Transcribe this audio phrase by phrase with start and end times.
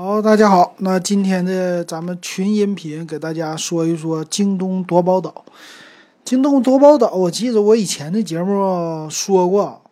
[0.00, 5.44] 好，大家好，那今天的咱们群音频给大家说一说京东夺宝岛。
[6.24, 9.82] 京东夺宝岛，我记得我以前的节目说过，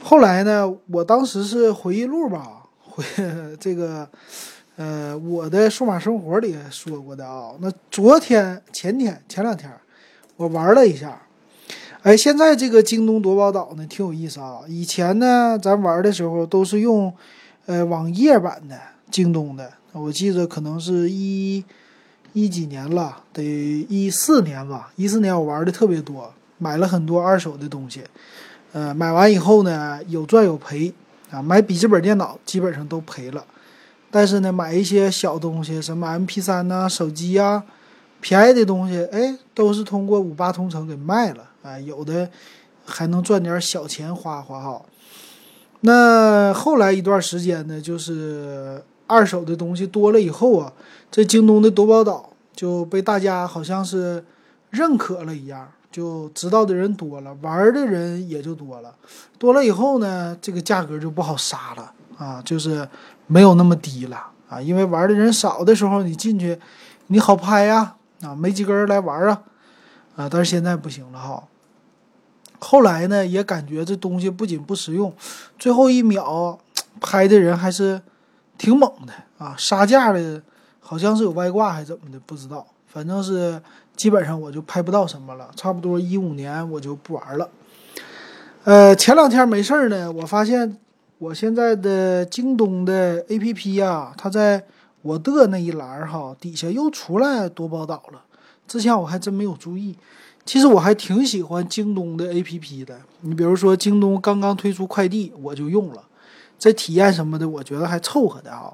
[0.00, 3.02] 后来呢，我当时是回忆录吧， 回
[3.58, 4.08] 这个，
[4.76, 7.50] 呃，我的数码生活里说过的啊。
[7.58, 9.68] 那昨天、前天、前两天，
[10.36, 11.20] 我玩了一下，
[12.04, 14.60] 哎，现在这个京东夺宝岛呢，挺有意思啊。
[14.68, 17.12] 以前呢，咱玩的时候都是用，
[17.66, 18.78] 呃，网页版的。
[19.10, 21.64] 京东的，我记得可能是一
[22.32, 23.44] 一几年了，得
[23.88, 24.92] 一四年吧。
[24.96, 28.02] 一四年我玩的特别多，买了很多二手的东西。
[28.72, 30.92] 呃，买完以后呢，有赚有赔
[31.30, 31.40] 啊。
[31.40, 33.44] 买笔记本电脑基本上都赔了，
[34.10, 37.62] 但是呢，买一些小东西，什么 MP3 呐、手机呀，
[38.20, 41.78] 便宜的东西，哎，都是通过五八同城给卖了啊。
[41.78, 42.28] 有的
[42.84, 44.82] 还能赚点小钱花花哈。
[45.84, 48.82] 那后来一段时间呢，就是。
[49.06, 50.72] 二手的东西多了以后啊，
[51.10, 54.24] 这京东的夺宝岛就被大家好像是
[54.70, 58.94] 认可了一样，就知道的人多了，玩的人也就多了。
[59.38, 62.88] 多了以后呢，这个价格就不好杀了啊，就是
[63.26, 64.16] 没有那么低了
[64.48, 66.58] 啊，因为玩的人少的时候，你进去
[67.08, 69.42] 你好拍呀啊，没几个人来玩啊
[70.16, 71.44] 啊，但是现在不行了哈。
[72.64, 75.14] 后来呢，也感觉这东西不仅不实用，
[75.58, 76.58] 最后一秒
[77.00, 78.00] 拍的人还是。
[78.56, 80.40] 挺猛的啊，杀价的，
[80.78, 82.64] 好像是有外挂还是怎么的，不知道。
[82.86, 83.60] 反正是
[83.96, 87.48] 基本上我就拍不到什么了，差不多一五年我就不玩了。
[88.62, 90.78] 呃，前两天没事儿呢，我发现
[91.18, 94.64] 我现在的京东的 APP 呀，它在
[95.02, 98.22] 我的那一栏哈底下又出来夺宝岛了。
[98.68, 99.98] 之前我还真没有注意，
[100.44, 102.98] 其实我还挺喜欢京东的 APP 的。
[103.22, 106.02] 你比如说京东刚刚推出快递，我就用了。
[106.58, 108.72] 这体验什么的，我觉得还凑合的啊，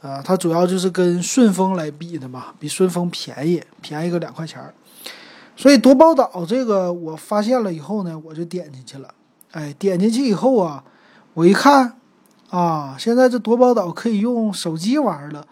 [0.00, 4.74] 呃，它主要就是跟顺丰来比的嘛，比顺丰便宜，便宜个两块钱儿。
[5.56, 9.08] 所以夺宝岛这个我发现了以后呢，我就点进去了。
[9.52, 10.84] 哎，点进去以后啊，
[11.34, 11.96] 我一看
[12.50, 15.46] 啊，现在这夺宝岛可以用手机玩了，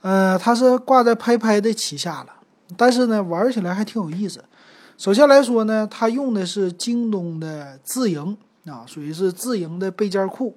[0.00, 2.32] 呃，它是挂在拍拍的旗下了，
[2.76, 4.42] 但是呢，玩起来还挺有意思。
[4.98, 8.36] 首先来说呢，它用的是京东的自营
[8.66, 10.56] 啊，属于是自营的备件库。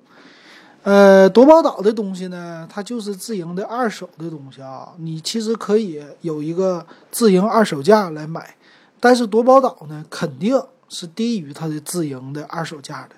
[0.83, 4.93] 呃，夺宝岛的东西呢，它就是自营的二手的东西啊。
[4.99, 8.55] 你其实可以有一个自营二手价来买，
[8.99, 13.15] 但是夺宝岛呢，肯定是低于它的自营的二手价的。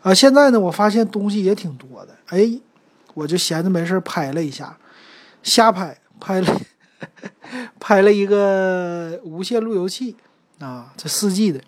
[0.00, 2.58] 啊，现在呢，我发现东西也挺多的，哎，
[3.12, 4.78] 我就闲着没事拍了一下，
[5.42, 6.60] 瞎拍，拍了
[7.78, 10.16] 拍了一个无线路由器
[10.58, 11.60] 啊，这四 G 的，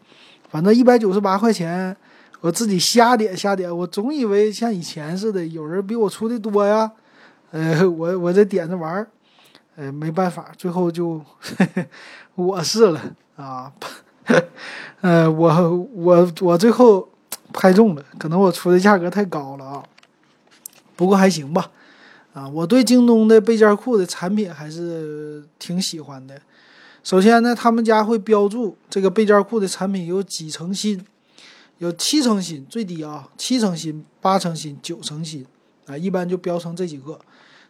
[0.50, 1.96] 反正一百九十八块钱。
[2.42, 6.90] 我自己瞎点瞎点，我总以为像以前似的，有人比我出的多呀。
[7.50, 9.06] 呃，我我这点着玩儿，
[9.76, 11.20] 呃，没办法，最后就
[12.36, 13.70] 我试了啊。
[15.02, 17.06] 呃，我我我最后
[17.52, 19.84] 拍中了，可能我出的价格太高了啊。
[20.96, 21.70] 不过还行吧，
[22.32, 26.40] 啊，我对京东的背件裤的产品还是挺喜欢的。
[27.10, 31.04] 首先呢，他们家会标注这个备件库的产品有几成新。
[31.78, 35.44] 有七成新，最低啊，七成新、八成新、九成新，
[35.86, 37.18] 啊，一般就标成这几个。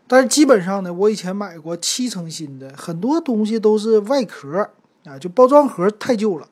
[0.07, 4.69] 但是基本上呢，我以前买过七成新的，很多东西都是外壳
[5.07, 6.47] 啊，就包装盒太旧了，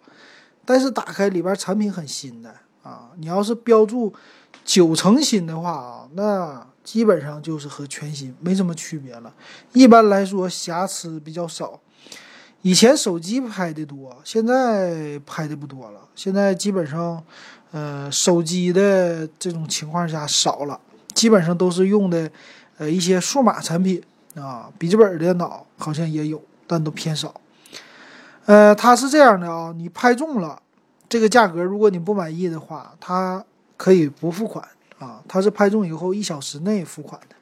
[0.65, 3.11] 但是打开里边产品很新的啊。
[3.19, 4.15] 你要是标注
[4.65, 9.35] 九成新的话啊，那基本上就是和全新没什么区别了。
[9.75, 11.79] 一般来说，瑕疵比较少。
[12.63, 16.01] 以前手机拍的多，现在拍的不多了。
[16.17, 17.23] 现在基本上，
[17.71, 20.79] 呃，手机的这种情况下少了，
[21.15, 22.29] 基本上都是用的，
[22.79, 24.03] 呃，一些数码产品
[24.35, 27.33] 啊，笔记本电脑好像也有，但都偏少。
[28.47, 30.61] 呃，它是这样的啊，你拍中了
[31.09, 33.45] 这个价格，如果你不满意的话，它
[33.77, 34.67] 可以不付款
[34.99, 35.23] 啊。
[35.29, 37.37] 它是拍中以后一小时内付款的，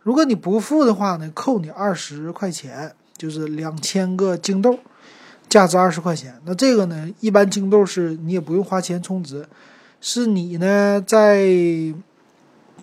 [0.00, 2.94] 如果你不付的话呢，扣你二十块钱。
[3.24, 4.78] 就是两千个京豆，
[5.48, 6.38] 价值二十块钱。
[6.44, 9.48] 那这个呢，一般京豆是你也不用花钱充值，
[9.98, 11.46] 是你呢在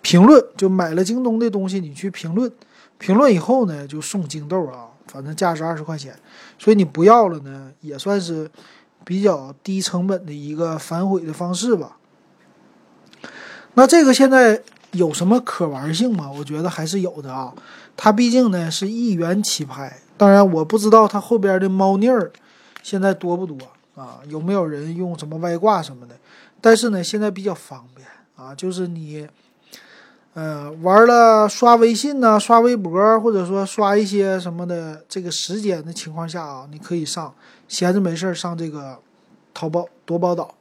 [0.02, 2.52] 评论就买了京东的东西，你去评论，
[2.98, 6.16] 评论以后呢就送京豆啊，反正价值二十块钱。
[6.58, 8.50] 所以你不要了呢，也算是
[9.06, 11.98] 比较低成本的一个反悔的方式吧。
[13.76, 14.60] 那这个现在
[14.94, 16.32] 有什么可玩性吗？
[16.36, 17.54] 我觉得还是有的啊。
[17.96, 20.00] 它毕竟呢是一元起拍。
[20.22, 22.32] 当然，我不知道它后边的猫腻儿
[22.84, 23.58] 现在多不多
[23.96, 24.20] 啊？
[24.28, 26.16] 有没有人用什么外挂什么的？
[26.62, 29.28] 但是呢，现在比较方便啊，就是你
[30.36, 37.34] 呃，玩了刷微信呢，刷微博，或者说刷一些什么的这个时间的情况下啊，你可以上
[37.68, 39.00] 闲着没事上这个
[39.56, 40.54] 淘宝夺宝岛，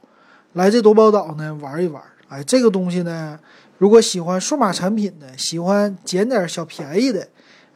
[0.54, 2.02] 来这夺宝岛呢玩一玩。
[2.30, 3.38] 哎，这个东西呢，
[3.76, 7.28] 如果喜欢数码产品的，喜欢捡点小便宜的，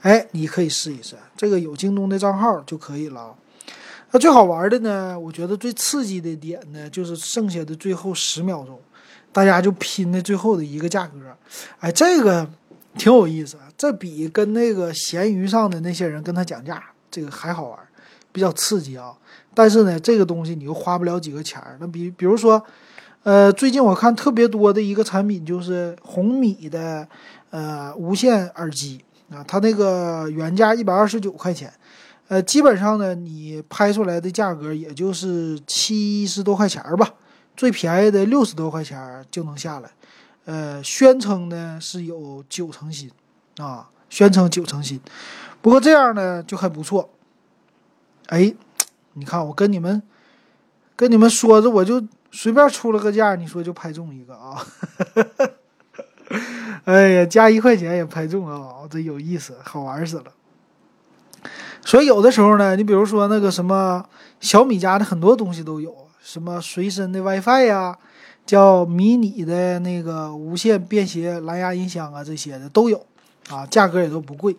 [0.05, 1.17] 哎，你可以试一试。
[1.35, 3.35] 这个有京东的账号就可以了。
[4.11, 8.79] 那最好玩的呢，我觉得最刺激的点呢，就是剩下的最后十秒钟。
[9.33, 11.17] 大家就拼的最后的一个价格，
[11.81, 12.47] 哎，这个
[12.99, 17.79] 挺有意思，这比跟那个闲鱼上的那些人跟他讲价，这个还好玩，
[18.31, 19.13] 比较刺激啊。
[19.55, 21.79] 但是呢，这个东西你又花不了几个钱儿。
[21.81, 22.63] 那比比如说，
[23.23, 27.09] 呃，最近我看特别多的一个产品就是红米的
[27.51, 31.73] 呃无线耳机啊，它那个原价一百二十九块钱，
[32.29, 37.15] 呃，基本上呢你拍出来的价格也就是七十多块钱吧。
[37.57, 39.89] 最便宜的六十多块钱就能下来，
[40.45, 43.09] 呃，宣称呢是有九成新，
[43.59, 45.01] 啊，宣称九成新，
[45.63, 47.11] 不过这样呢就还不错。
[48.27, 48.53] 哎，
[49.13, 50.03] 你看我跟你们
[50.97, 54.67] 跟你们说着，我就随便出了个价，你说就拍中一个啊，
[56.85, 60.25] 哎呀，加一块钱也拍中啊，这有意思，好玩死了。
[61.85, 64.05] 所以有的时候呢，你比如说那个什么
[64.41, 65.95] 小米家的很多东西都有。
[66.27, 67.99] 什么随身的 WiFi 呀，
[68.47, 73.05] 叫迷你的那个无线便携蓝牙音箱啊，这些的都有，
[73.51, 74.57] 啊，价格也都不贵。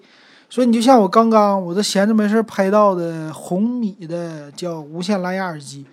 [0.48, 5.84] 所以你就像我刚刚我这闲着没事拍到的红米的叫无线蓝牙耳机，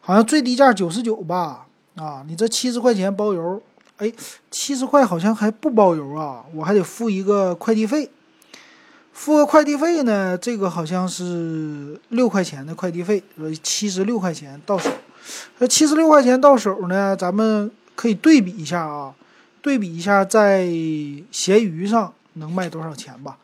[0.00, 1.66] 好像最低价九十九吧，
[1.96, 3.60] 啊，你这七十块钱包邮，
[3.98, 4.12] 哎，
[4.50, 8.10] 七十块好像还不包邮啊，我还得付一个快递费。
[9.12, 10.36] 付个快递费呢？
[10.36, 14.90] 这个好像是六块钱的快递费，呃，七十六块钱到手。
[15.58, 17.16] 那七十六块钱到手呢？
[17.16, 19.14] 咱们可以对比一下啊，
[19.62, 20.66] 对比一下在
[21.30, 23.38] 闲鱼上能卖多少钱吧。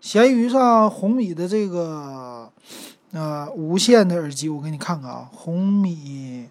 [0.00, 2.50] 闲鱼上红米的这个
[3.12, 6.48] 呃无线的耳机，我给你看看啊，红米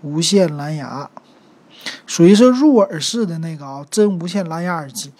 [0.00, 1.10] 无线蓝牙，
[2.06, 5.12] 属于是入耳式的那个啊，真无线蓝牙耳机。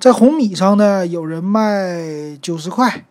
[0.00, 3.06] 在红米上呢，有人卖九十块、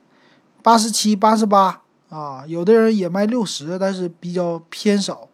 [0.62, 5.28] 八十七、八十八啊，有的人也卖六十，但是比较偏少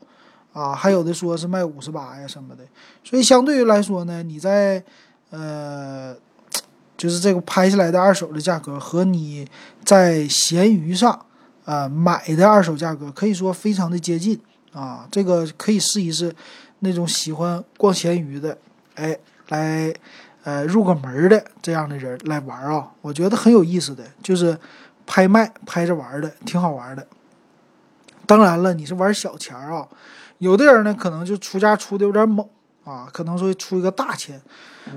[0.54, 0.74] 啊。
[0.74, 2.63] 还有的说是卖五十八呀什么的。
[3.04, 4.81] 所以相对于来说呢，你在
[5.31, 6.15] 呃，
[6.95, 9.45] 就是这个拍下来的二手的价格和你
[9.83, 11.25] 在闲鱼上
[11.65, 14.39] 啊买的二手价格可以说非常的接近
[14.72, 15.07] 啊。
[15.12, 16.33] 这个可以试一试，
[16.79, 18.57] 那种喜欢逛闲鱼的，
[18.95, 19.17] 哎，
[19.49, 19.93] 来。
[20.45, 24.57] 呃，入个门的这样的人来玩啊，我觉得很有意思的，就是
[25.05, 27.05] 拍卖拍着玩的，挺好玩的。
[28.25, 29.85] 当然了，你是玩小钱啊，
[30.37, 32.47] 有的人呢可能就出价出的有点猛
[32.85, 34.41] 啊，可能说出一个大钱，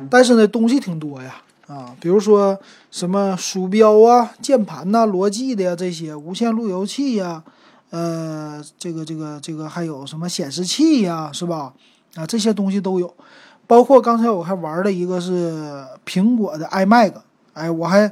[0.09, 2.59] 但是呢东西挺多呀啊，比如说
[2.93, 7.43] 什么鼠标啊、键盘呐、罗技的呀这些，无线路由器呀，
[7.93, 11.75] 呃，这个这个这个还有什么显示器呀，是吧？
[12.15, 13.15] 啊，这些东西都有。
[13.67, 17.13] 包括刚才我还玩了一个是苹果的 iMac，
[17.53, 18.11] 哎，我还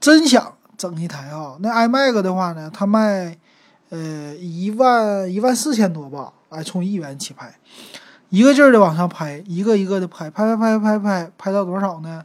[0.00, 1.56] 真想整一台啊。
[1.60, 3.36] 那 iMac 的话呢，它卖
[3.90, 7.54] 呃一万一万四千多吧，哎，从一元起拍，
[8.30, 12.24] 一个劲儿的往上拍，一个一个的拍，拍拍拍拍拍，拍到多少呢？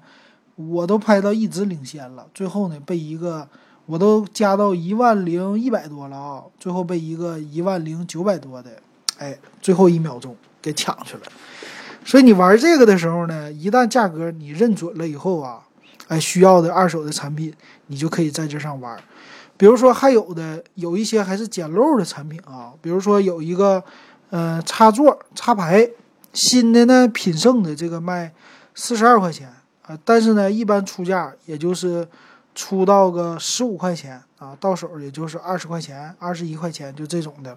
[0.56, 3.48] 我都拍到一直领先了，最后呢被一个
[3.88, 8.70] 我都加到一万零一百多了啊，最后被一个一万零九百多的，
[9.18, 11.24] 哎，最后一秒钟给抢去了。
[12.06, 15.62] 所以你玩这个的时候呢，一旦价格你认准了以后啊，
[16.10, 17.54] 哎，需要的二手的产品，
[17.88, 18.98] 你就可以在这上玩。
[19.56, 23.84] 比如说还有的有一些还是捡漏的产品啊，比如说有一个
[24.30, 25.90] 呃插座插排
[26.34, 28.34] 新的呢，品胜的这个卖
[28.76, 29.52] 四十二块钱
[29.82, 32.08] 啊，但是呢一般出价也就是
[32.58, 37.56] 出到个十五块钱啊，到手也就是二十块钱、二十一块钱就这种的。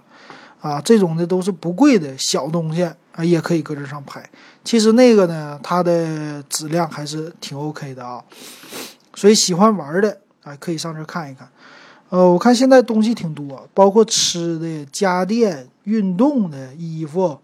[0.61, 4.23] 啊，这种的都是不贵的小东西啊，也可以搁这上拍。
[4.63, 8.23] 其实那个呢，它的质量还是挺 OK 的啊。
[9.15, 11.49] 所以喜欢玩的啊，可以上这看一看。
[12.11, 17.39] 呃，我看现在东西挺多，包括吃的、家电、运动的衣服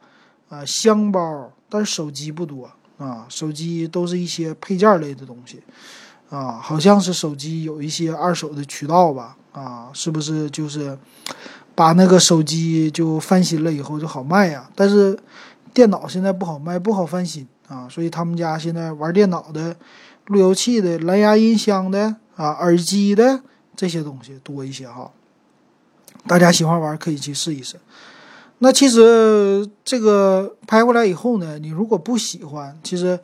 [0.51, 3.25] 啊、箱包，但是手机不多啊。
[3.31, 5.63] 手机都是一些配件类的东西
[6.31, 9.37] 啊，好像是手机有一些二手的渠道吧？
[9.53, 10.99] 啊，是不是就是？
[11.75, 15.15] 把那个手机就翻新了以后就好卖呀，但是
[15.75, 19.77] 电脑现在不好卖，不好翻新啊，所以他们家现在玩电脑的、
[20.29, 23.43] 路由器的、蓝牙音箱的啊、耳机的
[23.77, 25.11] 这些东西多一些哈。
[26.27, 27.77] 大家喜欢玩可以去试一试。
[28.61, 33.21] 那其实这个拍过来以后呢，你如果不喜欢，其实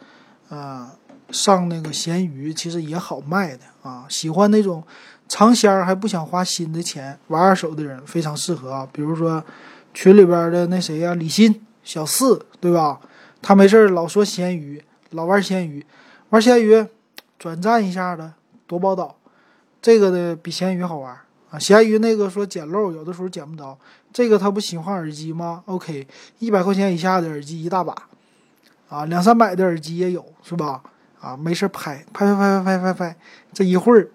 [0.50, 0.94] 啊，
[1.32, 4.04] 上那个闲鱼，其实也好卖的啊。
[4.08, 4.84] 喜欢那种
[5.28, 8.86] 尝鲜儿还不想花新的钱玩二手的人，非常适合啊。
[8.92, 9.42] 比如说
[9.94, 13.00] 群里边的那谁呀，李鑫、小四，对吧？
[13.40, 15.84] 他没事儿老说闲鱼，老玩闲鱼，
[16.28, 16.86] 玩闲鱼
[17.38, 18.34] 转战一下的
[18.66, 19.16] 夺宝岛，
[19.80, 21.16] 这个的比闲鱼好玩
[21.50, 21.58] 啊。
[21.58, 23.76] 闲鱼那个说捡漏，有的时候捡不着。
[24.12, 26.06] 这个他不喜欢耳机吗？OK，
[26.38, 27.94] 一百块钱以下的耳机一大把，
[28.88, 30.82] 啊，两三百的耳机也有，是吧？
[31.22, 33.16] 啊，没事拍拍拍拍拍拍拍拍，
[33.52, 34.10] 这一会儿，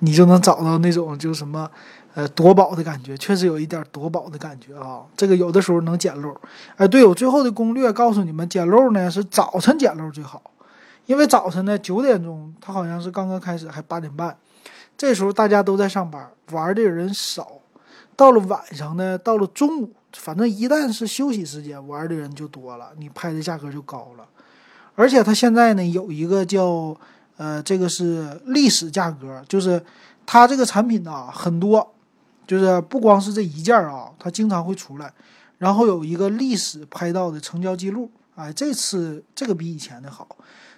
[0.00, 1.70] 你就能找到那种就什么，
[2.14, 5.02] 呃，夺宝的感觉，确实有一点夺宝的感觉啊。
[5.16, 6.36] 这个有的时候能捡漏，
[6.76, 10.42] 哎，对我最后的攻略告诉你们，捡漏呢是早晨捡漏最好，
[11.06, 14.36] 因为早晨呢九点钟，它好像是刚刚开始，还八点半，
[14.98, 17.52] 这时候大家都在上班，玩的人少。
[18.16, 24.26] 到了晚上呢，到了中午，反正一旦是休息时间，玩的人就多了，你拍的价格就高了。
[24.96, 26.96] 而且它现在呢有一个叫
[27.36, 29.80] 呃，这个是历史价格，就是
[30.26, 31.94] 它这个产品呢很多，
[32.48, 35.12] 就是不光是这一件啊，它经常会出来，
[35.58, 38.10] 然后有一个历史拍到的成交记录。
[38.34, 40.26] 哎，这次这个比以前的好，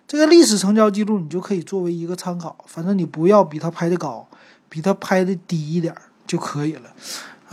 [0.07, 4.29] 这个历史成交记录你就可以作为一个参考，反正你不要比它拍的高，
[4.69, 5.95] 比它拍的低一点。
[6.27, 6.91] 就可以了，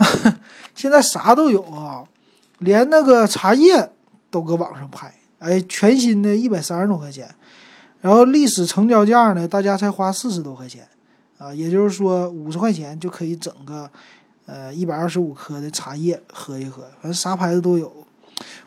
[0.76, 2.04] 现在啥都有啊，
[2.58, 3.90] 连那个茶叶
[4.30, 5.14] 都搁网上拍，
[5.46, 7.28] 哎，全新的一百三十多块钱，
[8.00, 10.86] 然后历史成交价呢，大家才花四十多块钱，
[11.38, 13.90] 啊，也就是说五十块钱就可以整个，
[14.46, 17.92] 呃，一百二十五克的茶叶喝一喝，反正啥牌子都有，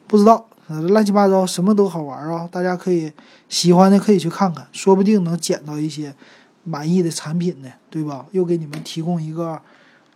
[0.08, 3.12] 不知道，乱七八糟什么都好玩啊，大家可以
[3.50, 6.16] 喜欢的可以去看看，说不定能捡到一些
[6.64, 8.26] 满意的产品呢，对吧？
[8.32, 9.62] 又给你们提供一个。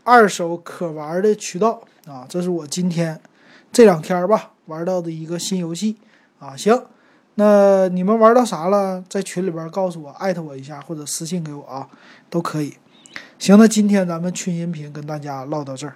[0.05, 3.17] 二手可玩的渠道啊，这是我今天
[3.71, 5.95] 这两天吧玩到的一个新游戏
[6.43, 6.57] 啊。
[6.57, 6.83] 行，
[7.35, 9.03] 那你们玩到啥了？
[9.09, 11.87] 在群里边告诉我，艾特我一下或者私信给我啊，
[12.29, 12.77] 都可以。
[13.39, 15.95] 行，那今天咱们群音频跟大家唠到这儿。